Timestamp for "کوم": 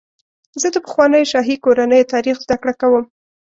2.81-3.05